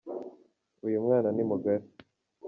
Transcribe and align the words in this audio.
uyumwana 0.85 1.27
nimugari 1.35 1.85